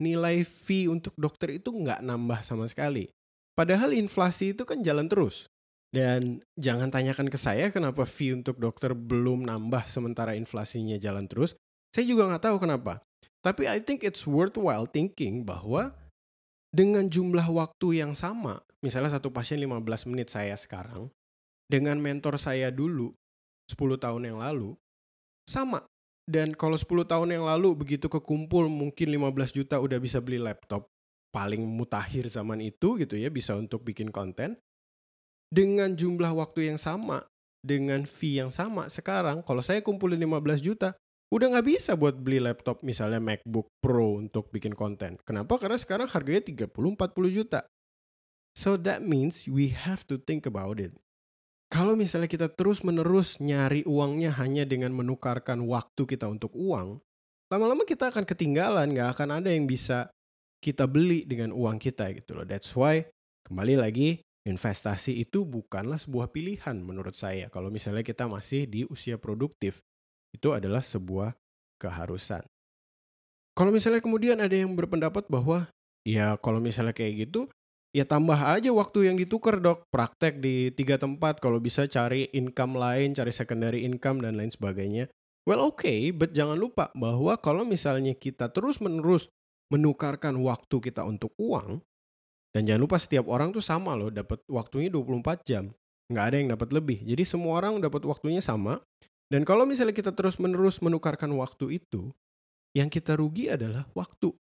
[0.00, 3.10] Nilai fee untuk dokter itu nggak nambah sama sekali.
[3.58, 5.50] Padahal inflasi itu kan jalan terus.
[5.90, 11.58] Dan jangan tanyakan ke saya kenapa fee untuk dokter belum nambah sementara inflasinya jalan terus.
[11.90, 13.02] Saya juga nggak tahu kenapa.
[13.40, 15.96] Tapi I think it's worthwhile thinking bahwa
[16.70, 21.08] dengan jumlah waktu yang sama, misalnya satu pasien 15 menit saya sekarang,
[21.66, 23.16] dengan mentor saya dulu
[23.72, 24.76] 10 tahun yang lalu,
[25.48, 25.82] sama.
[26.30, 30.86] Dan kalau 10 tahun yang lalu begitu kekumpul mungkin 15 juta udah bisa beli laptop,
[31.34, 34.60] paling mutakhir zaman itu gitu ya, bisa untuk bikin konten
[35.50, 37.26] dengan jumlah waktu yang sama,
[37.60, 40.94] dengan fee yang sama, sekarang kalau saya kumpulin 15 juta,
[41.30, 45.16] udah nggak bisa buat beli laptop misalnya MacBook Pro untuk bikin konten.
[45.22, 45.56] Kenapa?
[45.56, 47.64] Karena sekarang harganya 30-40 juta.
[48.58, 50.90] So that means we have to think about it.
[51.70, 56.98] Kalau misalnya kita terus-menerus nyari uangnya hanya dengan menukarkan waktu kita untuk uang,
[57.46, 60.10] lama-lama kita akan ketinggalan, nggak akan ada yang bisa
[60.58, 62.42] kita beli dengan uang kita gitu loh.
[62.42, 63.06] That's why
[63.46, 64.18] kembali lagi
[64.50, 67.46] investasi itu bukanlah sebuah pilihan menurut saya.
[67.54, 69.78] Kalau misalnya kita masih di usia produktif,
[70.34, 71.34] itu adalah sebuah
[71.80, 72.44] keharusan.
[73.56, 75.68] Kalau misalnya kemudian ada yang berpendapat bahwa
[76.06, 77.50] ya kalau misalnya kayak gitu,
[77.90, 79.84] ya tambah aja waktu yang ditukar dok.
[79.90, 85.10] Praktek di tiga tempat, kalau bisa cari income lain, cari secondary income dan lain sebagainya.
[85.48, 89.32] Well oke, okay, but jangan lupa bahwa kalau misalnya kita terus-menerus
[89.72, 91.80] menukarkan waktu kita untuk uang,
[92.50, 95.70] dan jangan lupa setiap orang tuh sama loh, dapat waktunya 24 jam.
[96.10, 96.98] Nggak ada yang dapat lebih.
[97.06, 98.82] Jadi semua orang dapat waktunya sama.
[99.30, 102.10] Dan kalau misalnya kita terus-menerus menukarkan waktu itu,
[102.74, 104.34] yang kita rugi adalah waktu.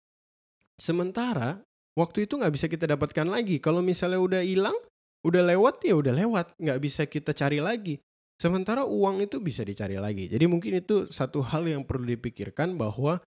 [0.81, 1.61] Sementara
[1.93, 3.61] waktu itu nggak bisa kita dapatkan lagi.
[3.61, 4.75] Kalau misalnya udah hilang,
[5.21, 8.01] udah lewat ya udah lewat, nggak bisa kita cari lagi.
[8.39, 10.31] Sementara uang itu bisa dicari lagi.
[10.31, 13.19] Jadi mungkin itu satu hal yang perlu dipikirkan bahwa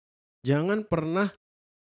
[0.41, 1.35] jangan pernah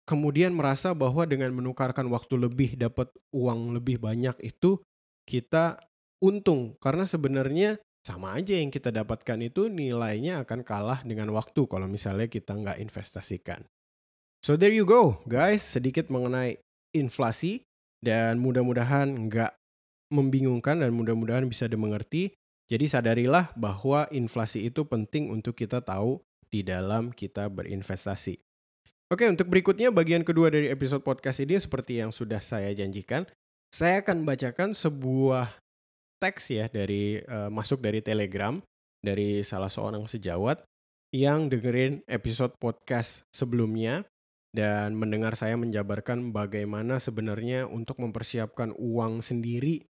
[0.03, 4.83] kemudian merasa bahwa dengan menukarkan waktu lebih dapat uang lebih banyak itu
[5.23, 5.79] kita
[6.19, 11.87] untung karena sebenarnya sama aja yang kita dapatkan itu nilainya akan kalah dengan waktu kalau
[11.87, 13.63] misalnya kita nggak investasikan.
[14.43, 16.59] So there you go guys, sedikit mengenai
[16.91, 17.63] inflasi
[18.03, 19.55] dan mudah-mudahan nggak
[20.11, 22.35] membingungkan dan mudah-mudahan bisa dimengerti.
[22.67, 26.19] Jadi sadarilah bahwa inflasi itu penting untuk kita tahu
[26.51, 28.35] di dalam kita berinvestasi.
[29.13, 33.29] Oke, untuk berikutnya bagian kedua dari episode podcast ini seperti yang sudah saya janjikan,
[33.69, 35.62] saya akan bacakan sebuah
[36.23, 38.63] teks ya dari uh, masuk dari Telegram
[39.03, 40.63] dari salah seorang sejawat
[41.11, 44.07] yang dengerin episode podcast sebelumnya
[44.55, 49.83] dan mendengar saya menjabarkan bagaimana sebenarnya untuk mempersiapkan uang sendiri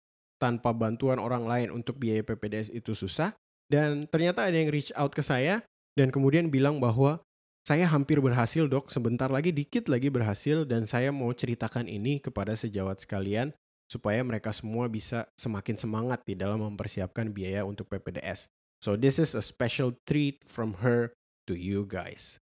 [0.40, 3.36] tanpa bantuan orang lain untuk biaya PPDS itu susah.
[3.68, 5.64] Dan ternyata ada yang reach out ke saya
[5.96, 7.20] dan kemudian bilang bahwa
[7.64, 12.56] saya hampir berhasil dok, sebentar lagi dikit lagi berhasil dan saya mau ceritakan ini kepada
[12.56, 13.52] sejawat sekalian
[13.90, 18.46] supaya mereka semua bisa semakin semangat di dalam mempersiapkan biaya untuk PPDS.
[18.78, 21.10] So this is a special treat from her
[21.50, 22.38] to you guys.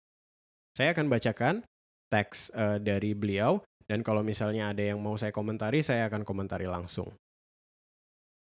[0.75, 1.65] Saya akan bacakan
[2.11, 6.67] teks uh, dari beliau dan kalau misalnya ada yang mau saya komentari, saya akan komentari
[6.67, 7.15] langsung.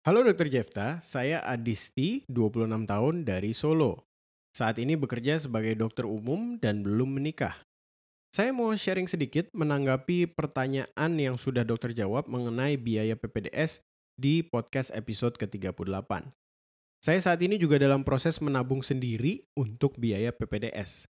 [0.07, 0.47] Halo Dr.
[0.47, 4.07] Jefta, saya Adisti, 26 tahun dari Solo.
[4.55, 7.59] Saat ini bekerja sebagai dokter umum dan belum menikah.
[8.35, 13.79] Saya mau sharing sedikit menanggapi pertanyaan yang sudah dokter jawab mengenai biaya PPDS
[14.19, 16.35] di podcast episode ke-38.
[16.99, 21.07] Saya saat ini juga dalam proses menabung sendiri untuk biaya PPDS.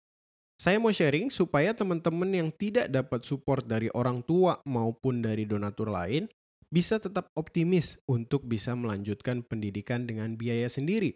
[0.58, 5.94] Saya mau sharing supaya teman-teman yang tidak dapat support dari orang tua maupun dari donatur
[5.94, 6.26] lain
[6.74, 11.14] bisa tetap optimis untuk bisa melanjutkan pendidikan dengan biaya sendiri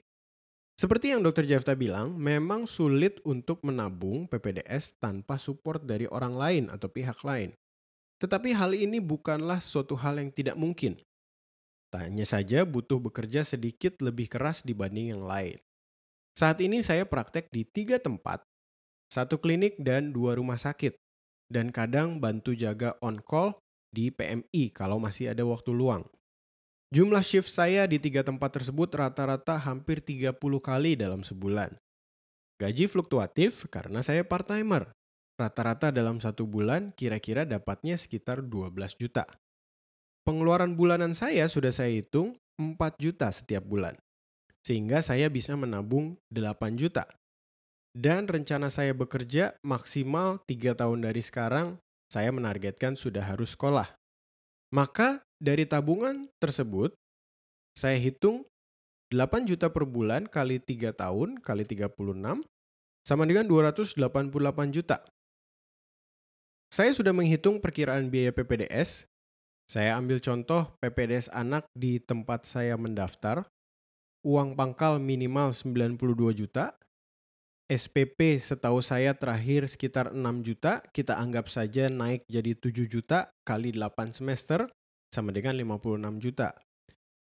[0.76, 1.48] seperti yang Dr.
[1.48, 7.56] Jefta bilang, memang sulit untuk menabung PPDS tanpa support dari orang lain atau pihak lain.
[8.20, 11.00] Tetapi hal ini bukanlah suatu hal yang tidak mungkin.
[11.88, 15.56] Tanya saja butuh bekerja sedikit lebih keras dibanding yang lain.
[16.36, 18.44] Saat ini saya praktek di tiga tempat,
[19.08, 20.92] satu klinik dan dua rumah sakit,
[21.48, 23.56] dan kadang bantu jaga on-call
[23.88, 26.04] di PMI kalau masih ada waktu luang.
[26.94, 31.74] Jumlah shift saya di tiga tempat tersebut rata-rata hampir 30 kali dalam sebulan.
[32.62, 34.94] Gaji fluktuatif karena saya part-timer.
[35.34, 39.26] Rata-rata dalam satu bulan kira-kira dapatnya sekitar 12 juta.
[40.22, 43.98] Pengeluaran bulanan saya sudah saya hitung 4 juta setiap bulan.
[44.62, 47.10] Sehingga saya bisa menabung 8 juta.
[47.90, 53.95] Dan rencana saya bekerja maksimal 3 tahun dari sekarang, saya menargetkan sudah harus sekolah.
[54.74, 56.94] Maka dari tabungan tersebut,
[57.76, 58.48] saya hitung
[59.14, 62.42] 8 juta per bulan kali 3 tahun kali 36
[63.06, 63.94] sama dengan 288
[64.74, 65.06] juta.
[66.66, 69.06] Saya sudah menghitung perkiraan biaya PPDS.
[69.70, 73.46] Saya ambil contoh PPDS anak di tempat saya mendaftar.
[74.26, 76.74] Uang pangkal minimal 92 juta.
[77.66, 80.86] SPP setahu saya terakhir sekitar 6 juta.
[80.94, 84.70] Kita anggap saja naik jadi 7 juta kali 8 semester
[85.10, 86.54] sama dengan 56 juta.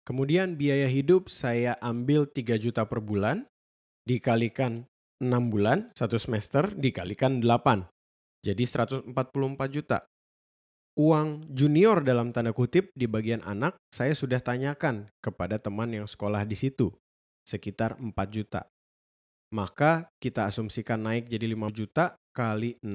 [0.03, 3.47] Kemudian biaya hidup saya ambil 3 juta per bulan,
[4.03, 4.91] dikalikan
[5.23, 7.87] 6 bulan, satu semester, dikalikan 8.
[8.43, 9.15] Jadi 144
[9.71, 10.03] juta.
[10.99, 16.43] Uang junior dalam tanda kutip di bagian anak saya sudah tanyakan kepada teman yang sekolah
[16.43, 16.91] di situ.
[17.47, 18.72] Sekitar 4 juta.
[19.53, 22.89] Maka kita asumsikan naik jadi 5 juta kali 6,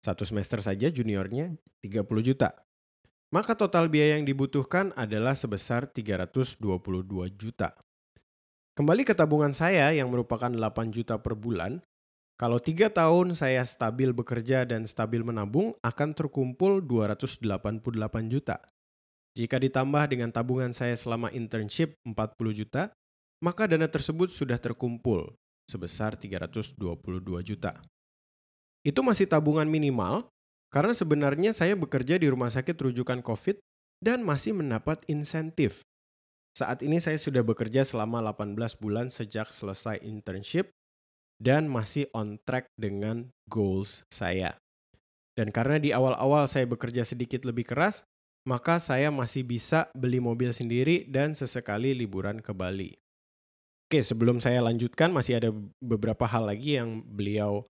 [0.00, 1.52] satu semester saja juniornya
[1.84, 2.56] 30 juta.
[3.28, 6.64] Maka total biaya yang dibutuhkan adalah sebesar 322
[7.36, 7.76] juta.
[8.72, 11.84] Kembali ke tabungan saya yang merupakan 8 juta per bulan,
[12.40, 17.84] kalau tiga tahun saya stabil bekerja dan stabil menabung akan terkumpul 288
[18.32, 18.64] juta.
[19.36, 22.88] Jika ditambah dengan tabungan saya selama internship 40 juta,
[23.44, 25.36] maka dana tersebut sudah terkumpul
[25.70, 26.74] sebesar 322
[27.46, 27.78] juta.
[28.82, 30.26] Itu masih tabungan minimal
[30.74, 33.62] karena sebenarnya saya bekerja di rumah sakit rujukan COVID
[34.02, 35.86] dan masih mendapat insentif.
[36.58, 40.74] Saat ini saya sudah bekerja selama 18 bulan sejak selesai internship
[41.40, 44.58] dan masih on track dengan goals saya.
[45.32, 48.04] Dan karena di awal-awal saya bekerja sedikit lebih keras,
[48.44, 52.99] maka saya masih bisa beli mobil sendiri dan sesekali liburan ke Bali.
[53.90, 55.50] Oke, sebelum saya lanjutkan masih ada
[55.82, 57.66] beberapa hal lagi yang beliau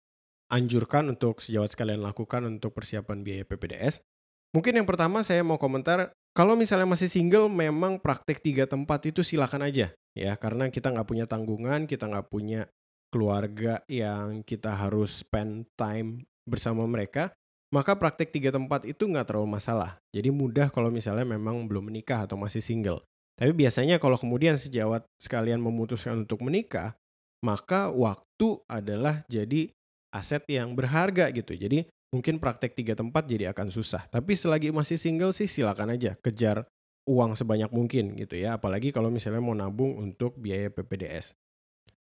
[0.51, 4.03] anjurkan untuk sejawat sekalian lakukan untuk persiapan biaya PPDS.
[4.51, 9.23] Mungkin yang pertama saya mau komentar, kalau misalnya masih single memang praktek tiga tempat itu
[9.23, 12.67] silakan aja ya karena kita nggak punya tanggungan, kita nggak punya
[13.15, 17.31] keluarga yang kita harus spend time bersama mereka,
[17.71, 20.03] maka praktek tiga tempat itu nggak terlalu masalah.
[20.11, 23.07] Jadi mudah kalau misalnya memang belum menikah atau masih single.
[23.39, 26.99] Tapi biasanya kalau kemudian sejawat sekalian memutuskan untuk menikah,
[27.39, 29.71] maka waktu adalah jadi
[30.11, 31.55] aset yang berharga gitu.
[31.55, 34.03] Jadi mungkin praktek tiga tempat jadi akan susah.
[34.11, 36.67] Tapi selagi masih single sih silakan aja kejar
[37.07, 38.59] uang sebanyak mungkin gitu ya.
[38.59, 41.31] Apalagi kalau misalnya mau nabung untuk biaya PPDS.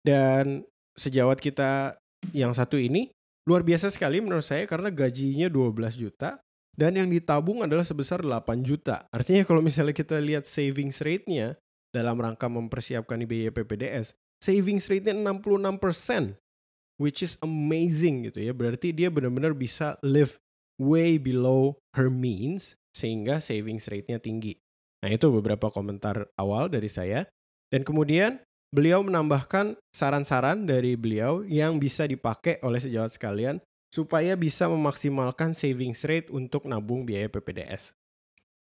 [0.03, 0.67] Dan
[0.99, 1.95] sejawat kita
[2.35, 3.15] yang satu ini
[3.47, 6.43] luar biasa sekali menurut saya karena gajinya 12 juta
[6.79, 9.11] dan yang ditabung adalah sebesar 8 juta.
[9.11, 11.59] Artinya kalau misalnya kita lihat savings rate-nya
[11.91, 16.39] dalam rangka mempersiapkan biaya PPDS, savings rate-nya 66%
[17.03, 18.55] which is amazing gitu ya.
[18.55, 20.39] Berarti dia benar-benar bisa live
[20.79, 24.59] way below her means sehingga savings rate-nya tinggi.
[25.03, 27.27] Nah, itu beberapa komentar awal dari saya.
[27.71, 28.43] Dan kemudian
[28.75, 36.05] beliau menambahkan saran-saran dari beliau yang bisa dipakai oleh sejawat sekalian supaya bisa memaksimalkan savings
[36.05, 37.97] rate untuk nabung biaya PPDS.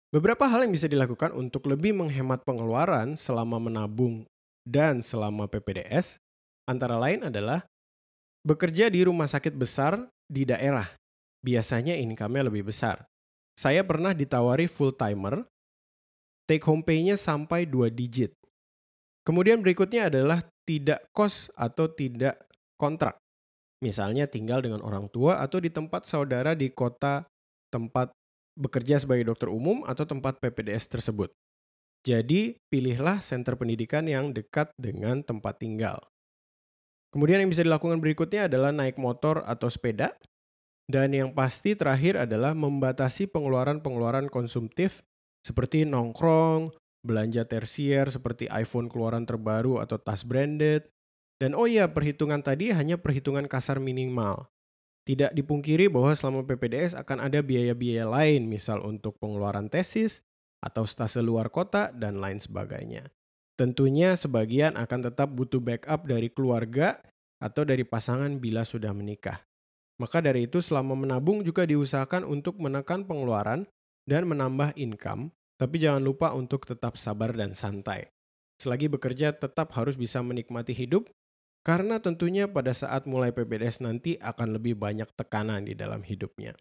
[0.10, 4.26] Beberapa hal yang bisa dilakukan untuk lebih menghemat pengeluaran selama menabung
[4.66, 6.18] dan selama PPDS
[6.66, 7.70] antara lain adalah
[8.40, 10.88] Bekerja di rumah sakit besar di daerah,
[11.44, 13.04] biasanya income-nya lebih besar.
[13.52, 15.44] Saya pernah ditawari full timer,
[16.48, 18.32] take home pay-nya sampai 2 digit.
[19.28, 22.40] Kemudian berikutnya adalah tidak kos atau tidak
[22.80, 23.20] kontrak.
[23.80, 27.28] Misalnya tinggal dengan orang tua atau di tempat saudara di kota
[27.72, 28.12] tempat
[28.60, 31.32] bekerja sebagai dokter umum atau tempat PPDS tersebut.
[32.04, 36.00] Jadi, pilihlah center pendidikan yang dekat dengan tempat tinggal.
[37.12, 40.16] Kemudian yang bisa dilakukan berikutnya adalah naik motor atau sepeda.
[40.90, 45.06] Dan yang pasti terakhir adalah membatasi pengeluaran-pengeluaran konsumtif
[45.46, 46.74] seperti nongkrong,
[47.06, 50.90] belanja tersier seperti iPhone keluaran terbaru atau tas branded.
[51.40, 54.52] Dan oh iya, perhitungan tadi hanya perhitungan kasar minimal.
[55.08, 60.20] Tidak dipungkiri bahwa selama PPDS akan ada biaya-biaya lain, misal untuk pengeluaran tesis,
[60.60, 63.08] atau stase luar kota, dan lain sebagainya.
[63.56, 67.00] Tentunya sebagian akan tetap butuh backup dari keluarga
[67.40, 69.40] atau dari pasangan bila sudah menikah.
[70.00, 73.68] Maka dari itu selama menabung juga diusahakan untuk menekan pengeluaran
[74.08, 78.08] dan menambah income, tapi jangan lupa untuk tetap sabar dan santai.
[78.60, 81.08] Selagi bekerja tetap harus bisa menikmati hidup
[81.64, 86.56] karena tentunya pada saat mulai PPDS nanti akan lebih banyak tekanan di dalam hidupnya.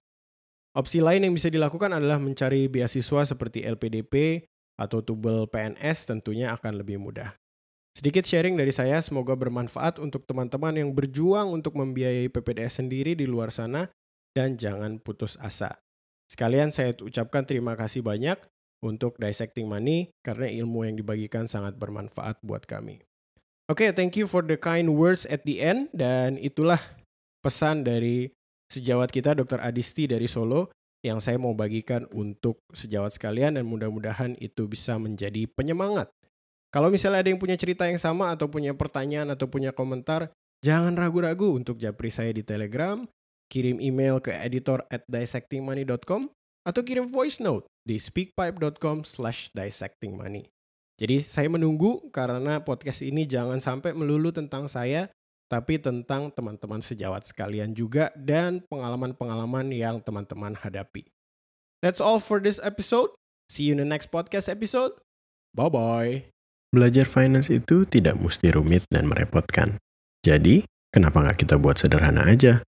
[0.77, 4.47] Opsi lain yang bisa dilakukan adalah mencari beasiswa seperti LPDP
[4.79, 7.35] atau tubel PNS tentunya akan lebih mudah.
[7.99, 13.27] Sedikit sharing dari saya, semoga bermanfaat untuk teman-teman yang berjuang untuk membiayai PPDS sendiri di
[13.27, 13.91] luar sana
[14.39, 15.83] dan jangan putus asa.
[16.31, 18.39] Sekalian saya ucapkan terima kasih banyak
[18.85, 23.08] untuk Dissecting Money karena ilmu yang dibagikan sangat bermanfaat buat kami.
[23.69, 26.81] Oke, okay, thank you for the kind words at the end dan itulah
[27.45, 28.33] pesan dari
[28.73, 29.61] sejawat kita Dr.
[29.61, 30.73] Adisti dari Solo
[31.05, 36.09] yang saya mau bagikan untuk sejawat sekalian dan mudah-mudahan itu bisa menjadi penyemangat.
[36.73, 40.33] Kalau misalnya ada yang punya cerita yang sama atau punya pertanyaan atau punya komentar,
[40.65, 43.05] jangan ragu-ragu untuk japri saya di Telegram,
[43.53, 46.33] kirim email ke editor at dissectingmoney.com
[46.65, 50.49] atau kirim voice note di speakpipe.com slash dissectingmoney.
[50.99, 55.07] Jadi saya menunggu karena podcast ini jangan sampai melulu tentang saya,
[55.47, 61.07] tapi tentang teman-teman sejawat sekalian juga dan pengalaman-pengalaman yang teman-teman hadapi.
[61.79, 63.15] That's all for this episode.
[63.47, 64.99] See you in the next podcast episode.
[65.55, 66.29] Bye-bye.
[66.75, 69.81] Belajar finance itu tidak mesti rumit dan merepotkan.
[70.21, 72.61] Jadi, kenapa nggak kita buat sederhana aja?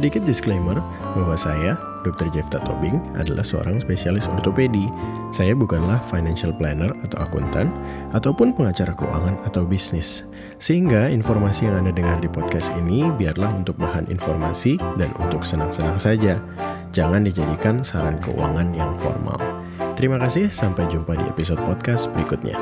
[0.00, 0.80] Sedikit disclaimer
[1.12, 1.76] bahwa saya,
[2.08, 2.32] Dr.
[2.32, 4.88] Jefta Tobing, adalah seorang spesialis ortopedi.
[5.28, 7.68] Saya bukanlah financial planner atau akuntan,
[8.16, 10.24] ataupun pengacara keuangan atau bisnis.
[10.56, 16.00] Sehingga informasi yang Anda dengar di podcast ini biarlah untuk bahan informasi dan untuk senang-senang
[16.00, 16.40] saja.
[16.96, 19.36] Jangan dijadikan saran keuangan yang formal.
[20.00, 22.56] Terima kasih, sampai jumpa di episode podcast berikutnya.